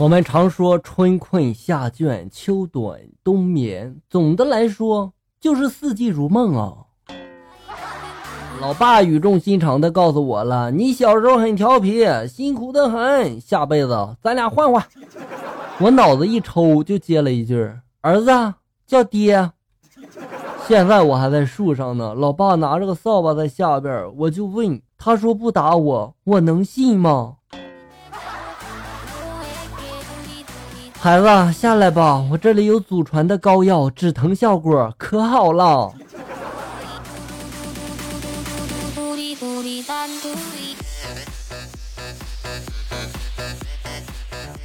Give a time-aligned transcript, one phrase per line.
[0.00, 6.72] 我们常说春困夏倦，秋短冬眠，总的来说就是四季如梦啊。
[8.62, 14.82] 老爸语重心长的告诉我了，你小时候很调皮，辛苦的很，下辈子咱俩换换。
[15.78, 17.70] 我脑子一抽就接了一句
[18.00, 18.54] ：“儿子
[18.86, 19.50] 叫爹。”
[20.66, 27.36] 现在我还在树上呢，老爸拿着个扫把在下边，我就问，他说不打我，我能信吗？
[31.02, 35.90] 孩子，下来吧，我这里有祖传的膏药，止疼效果可好了。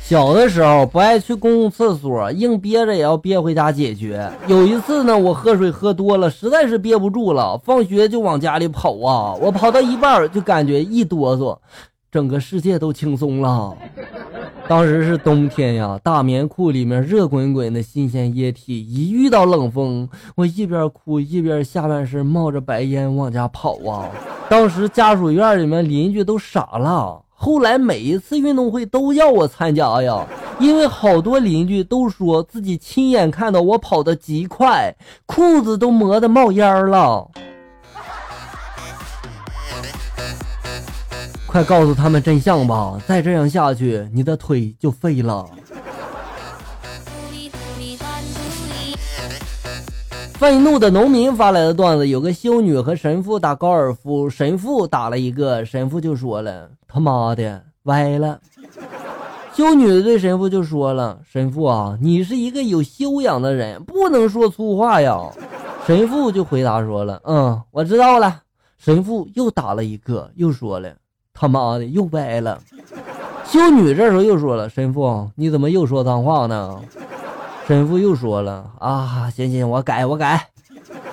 [0.03, 4.30] 小的时候不爱去公共厕所，硬憋着也要憋回家解决。
[4.47, 9.33] 有一次呢，我喝水喝多了，实在是憋不住了，放学就往家里跑啊。
[9.39, 11.58] 我跑到一半就感觉一哆嗦，
[12.11, 13.73] 整个世界都轻松了。
[14.67, 24.09] 当时是冬天呀，大棉裤里面热滚滚的新鲜液体，一遇到冷风，我一边哭一边下半身冒着白烟往家跑啊！
[24.49, 30.25] 当时家属院里面邻居都傻了，后来每一次运动会都要我参加呀，
[30.59, 34.91] 因为好多邻居都说自己亲眼看到我跑得极快，
[35.27, 37.29] 裤子都磨得冒烟了。
[41.56, 43.00] 快告诉他们真相吧！
[43.08, 45.50] 再这样下去，你的腿就废了。
[50.34, 58.38] 愤怒的农民发来的段子：有个修女和神父打高尔夫，神父打了一个，神父就说了：“他妈的，歪了。”
[59.56, 65.17] 修女对神父就说了：“神父啊，你是一个有修养的人，不能说粗话呀。”
[65.88, 68.42] 神父就回答说了：“嗯，我知道了。”
[68.78, 70.90] 神父又打了一个，又说了。
[71.36, 72.59] 他妈的又歪了！
[73.44, 76.80] 修女这时候又说了：“神父，你怎么又说脏话呢？”
[77.67, 80.47] 神父又说了：“啊，行行，我改，我改。”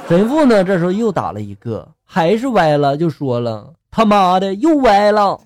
[0.08, 5.38] 神父呢，这时候又打了一个，还是歪了，就说了：“他妈的又歪了！”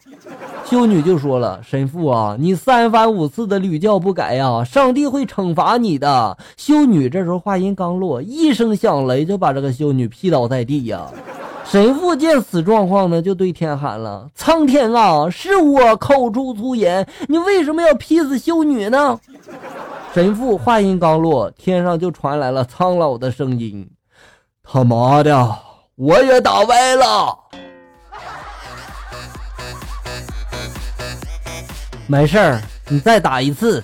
[0.67, 11.09] 修女就说了：“神父啊，你三番五次的屡教不改呀，上帝会惩罚你的。”修女这时候话音刚落，一声响雷就把这个修女劈倒在地呀。
[11.69, 19.19] 神父见此状况呢，就对天喊了：“苍天啊，是我口出粗言，你为什么要劈死修女呢？”
[20.15, 23.87] 神父话音刚落，天上就传来了苍老的声音
[24.63, 25.59] ：“他妈的，
[25.97, 27.37] 我也打歪了。”
[32.07, 33.83] 没事儿，你再打一次。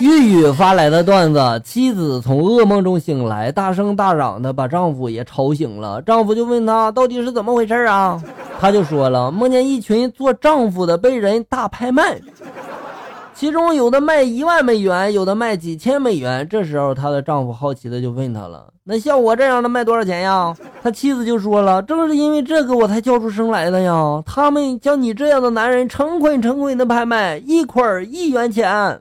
[0.00, 6.02] 玉玉发来的段子：妻子从噩梦中醒来，大声大嚷的把丈夫也吵醒了。
[6.02, 8.20] 丈夫就问她到底是怎么回事啊？
[8.60, 12.20] 她就说了，梦见一群做丈夫的被人大拍卖，
[13.34, 16.46] 其中有的卖一万美元，有的卖几千美元。
[16.48, 24.22] 这时候她的丈夫好奇的就问她了：“那像我这样的卖多少钱呀？”他妻子就说了：“正是因为这个我才叫出声来的呀！
[24.26, 29.00] 他们将你这样的男人成捆成捆的拍卖，一捆一元钱。”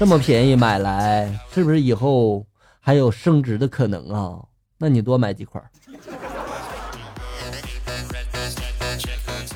[0.00, 2.46] 这么便宜买来，是不是以后
[2.80, 4.38] 还有升值的可能啊？
[4.78, 5.60] 那你多买几块。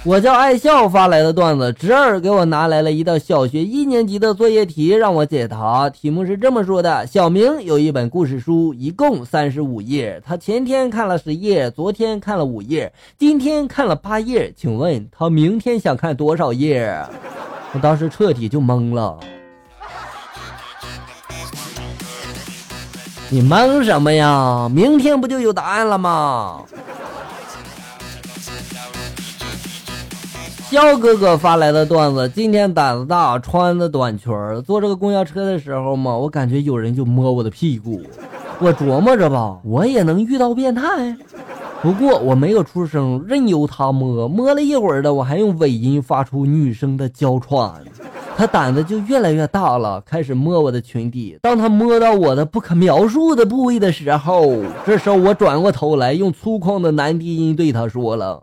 [0.05, 5.89] 我叫爱笑发来的段子，侄儿给我拿来了一道小学一年级的作业题，让我解答。
[5.89, 10.21] 题目是这么说的：小明有一本故事书，一共三十五页。
[10.23, 14.53] 他前天看了十页，昨天看了五页，今天看了八页。
[14.55, 16.95] 请问他明天想看多少页？
[17.73, 19.19] 我当时彻底就懵了。
[23.35, 24.71] 你忙什么呀？
[24.73, 26.63] 明天不就有答案了吗？
[30.71, 38.01] 肖哥哥发来的段子：今天胆子大，穿的短裙儿，坐这个公交车的时候嘛，我感觉有人就摸我的屁股。
[38.61, 41.17] 我琢磨着吧，我也能遇到变态，
[41.83, 44.29] 不过我没有出声，任由他摸。
[44.29, 47.83] 摸了一会儿的，我还用尾音发出女生的娇喘。
[48.37, 51.39] 他胆子就越来越大了，开始摸我的裙底。
[51.43, 58.43] 当他摸到我的不可描述的部位的时候，这时候我转过头来，用粗犷的男低音对他说了：“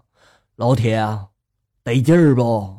[0.56, 1.06] 老铁，
[1.84, 2.78] 得劲儿不？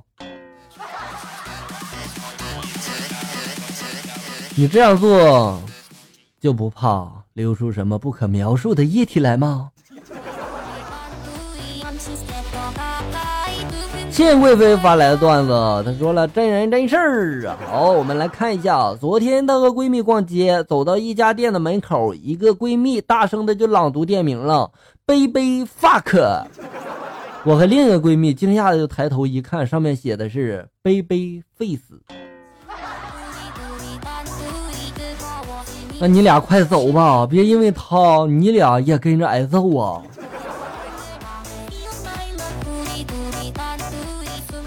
[4.54, 5.60] 你这样做，
[6.40, 9.71] 就不怕流出什么不可描述的液体来吗？”
[14.12, 15.50] 谢贵妃发来的段子，
[15.86, 17.56] 她说了真人真事儿啊。
[17.66, 24.70] 好，我们来看一下，昨天她和闺蜜逛街，走到一家店的门口，一个闺蜜大声的就朗读店名了
[25.06, 26.44] ，baby fuck。
[27.44, 31.80] 我和另一个闺蜜惊讶的就抬头一看，上面写的是 baby face。
[35.98, 40.02] 那你俩快走吧，别因为他，你俩也跟着挨揍啊。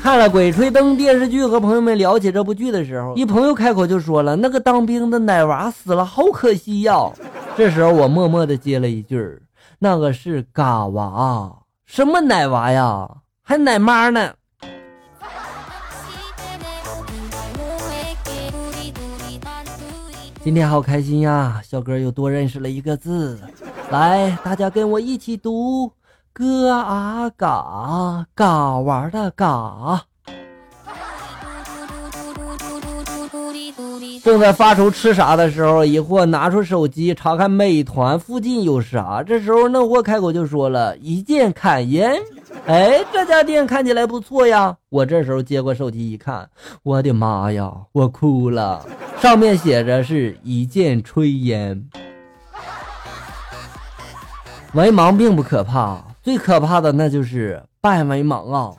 [0.06, 7.12] 看了《鬼吹灯》电视剧，和朋友们聊起这部剧的时候，一朋友开口就说了：“那个当兵的奶娃死了，好可惜呀。”
[7.58, 9.42] 这时候我默默的接了一句
[9.80, 11.52] ：“那个是嘎娃，
[11.88, 13.10] 什么奶娃呀，
[13.42, 14.30] 还奶妈呢。”
[20.44, 23.40] 今天好开心呀，小哥又多认识了一个字，
[23.90, 25.92] 来，大家跟我一起读。
[26.38, 30.04] 哥啊嘎嘎玩的嘎，
[34.22, 39.24] 正在发愁吃啥的时候，一货拿出手机查看美团附近有啥。
[39.26, 42.22] 这时候那货开口就说了一键砍烟。
[42.66, 44.76] 哎，这家店看起来不错呀。
[44.90, 46.50] 我这时候接过手机一看，
[46.84, 48.86] 我的妈呀，我哭了。
[49.22, 51.88] 上面写着是一键炊烟。
[54.76, 56.04] 文盲并不可怕。
[56.26, 58.74] 最可怕的那就是半文盲啊！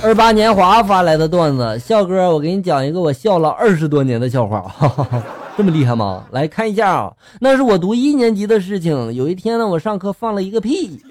[0.00, 5.20] 二八年华发来的段子，笑哥，我给你讲一个我笑了二十多年的笑话，哈哈哈，
[5.56, 6.24] 这么厉害吗？
[6.30, 9.12] 来看一下啊，那是我读一年级的事情。
[9.12, 11.02] 有一天呢，我上课放了一个屁，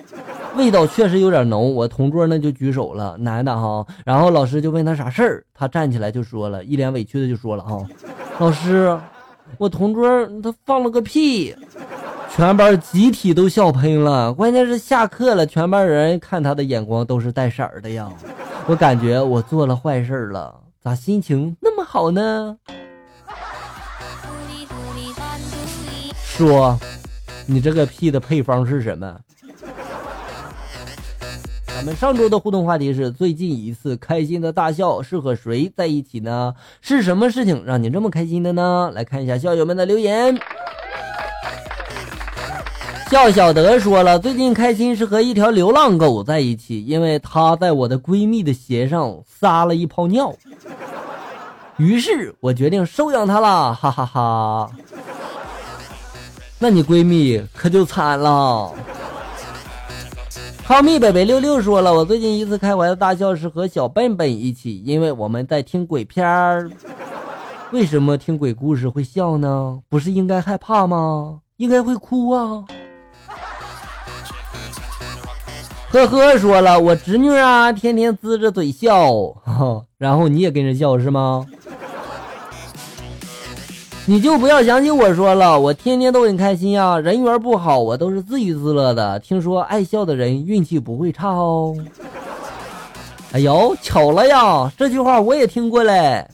[0.55, 1.75] 味道确实有点浓。
[1.75, 7.85] 我同桌呢就举手了，男的哈，然后老师就问他啥事儿，他站起来就说了一脸委屈的就说了哈，
[8.39, 8.97] 老师，
[9.57, 11.53] 我同桌他放了个屁。
[12.33, 18.09] 全班集体都笑喷了，关键是下课了，全班人看他的眼光都是带色儿的呀。
[18.67, 22.57] 我感觉我做了坏事了，咋心情那么好呢？
[26.23, 26.79] 说，
[27.45, 29.19] 你这个屁的配方是什么？
[31.67, 36.55] 咱们上周的互动话题是：最近一次开心的大笑是和谁在一起呢？
[36.79, 38.89] 是什么事情让你这么开心的呢？
[38.95, 40.39] 来看一下校友们的留言。
[43.11, 50.33] 笑小德说了，最近开心是和一条流浪狗在一起，因为它在我的闺蜜的鞋上撒了一泡尿，
[51.75, 54.71] 于是我决定收养它了，哈哈哈。
[56.57, 58.71] 那你闺蜜可就惨了。
[60.63, 66.71] 浩密北北六六说了，我最近一次开怀的大笑是和小笨笨一起，因为我们在听鬼片儿。
[67.73, 69.79] 为什么听鬼故事会笑呢？
[69.89, 71.39] 不是应该害怕吗？
[71.57, 72.63] 应该会哭啊。
[75.91, 79.11] 呵呵，说了我侄女啊，天天呲着嘴笑，
[79.99, 81.45] 然后你也跟着笑是吗？
[84.05, 89.19] 你就不要想起我说了，我天天都很开心呀，人缘不好，我都是自娱自乐的。
[89.19, 91.75] 听说爱笑的人运气不会差哦。
[93.33, 96.25] 哎呦，巧了呀，这句话我也听过嘞。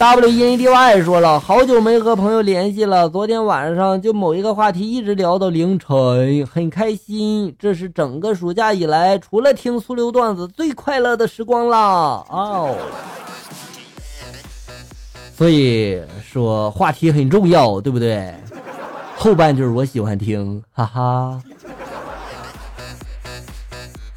[0.00, 3.06] W E N D Y 说了，好久没和朋友联系了。
[3.06, 7.54] 昨天晚上就某一个话题一直聊到凌晨，很开心。
[7.58, 12.24] 这是整个暑假以来除了听苏流段子最快乐的时光啦！
[12.30, 12.74] 哦，
[15.36, 18.32] 所以说话题很重要，对不对？
[19.18, 21.42] 后半句我喜欢听，哈哈。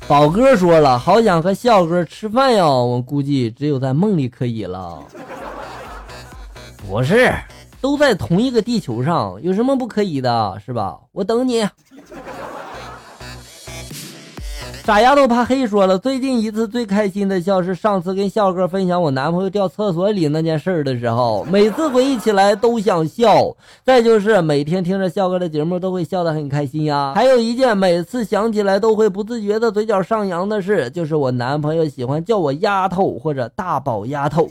[0.07, 5.03] 宝哥说了，好想和笑哥吃饭呀，我估计只有在梦里可以了。
[6.89, 7.33] 不是，
[7.81, 10.99] 都在同一个地球上，有什么不可以的，是吧？
[11.11, 11.67] 我等你。
[14.85, 23.55] 傻丫头怕黑说了，最近一次最开心的笑是上次跟笑哥分享我男朋友掉厕所里那件事的时候，每次回忆起来都想笑。
[23.85, 27.13] 再就是每天听着笑哥的节目都会笑得很开心呀。
[27.15, 34.49] 还有一件每次想起来都会不自觉的嘴角上扬的事，就是我男朋友喜欢叫我丫头或者大宝丫头，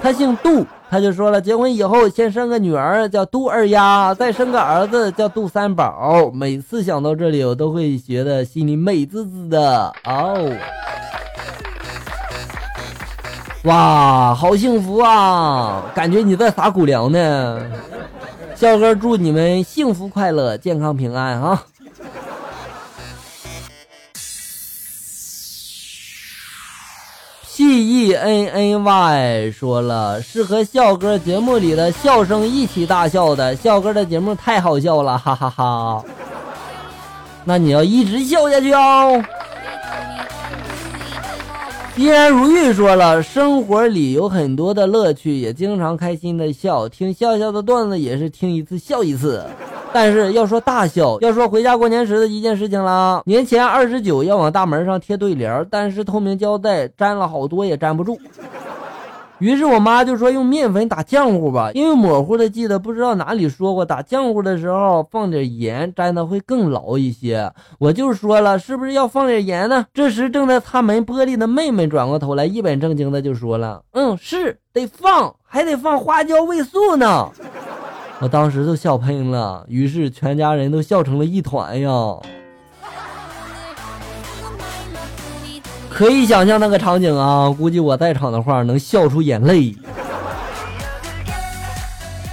[0.00, 0.64] 他姓杜。
[0.94, 6.30] 他就说了，结婚以后先生个女儿叫杜二丫，再生个儿子叫杜三宝。
[6.32, 10.52] 每次想到这里，我都会觉得心里美滋滋的哦。
[13.64, 15.82] 哇，好幸福啊！
[15.96, 17.60] 感觉你在撒狗粮呢。
[18.54, 21.60] 笑哥祝你们幸福快乐、健康平安啊！
[27.64, 33.56] G E N N Y 说了，是和笑哥节目里的笑声一起大笑的。
[33.56, 36.04] 笑哥的节目太好笑了，哈哈哈。
[37.42, 39.24] 那你要一直笑下去哦。
[41.96, 49.42] 依然如玉说了，生活里有很多的乐趣，也经常开心的笑，听笑笑的段子也是听一次笑一次。
[49.94, 53.22] 但是要说大笑，要说回家过年时的一件事情了。
[53.26, 58.18] 年前二十九要往大门上贴对联，但是透明胶带粘了好多也粘不住。
[59.38, 67.52] 于是我妈就说用面粉打浆糊吧，因为模糊的记得不知道哪里说过打浆糊的时候放点盐粘的会更牢一些。
[67.78, 69.86] 我就说了是不是要放点盐呢？
[69.94, 77.30] 这时正在擦门玻璃的妹妹转过头来一本正经的就说了：“嗯，是得放，还得放花椒味素呢。”
[78.20, 81.90] 我当时都笑喷了，于是全家人都笑成了一团呀。
[85.90, 89.76] 可以想象那个场景啊，估计我在场的话能笑出眼泪。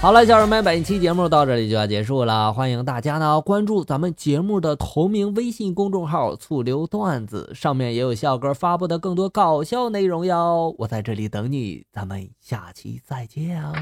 [0.01, 10.73] 好了，小人们，本期节目到这里就要结束了，欢迎大家呢关注咱们节目的同名微信公众号“醋溜段子”，上面也有笑哥发布的更多搞笑内容哟。
[10.79, 13.73] 我在这里等你，咱们下期再见啊！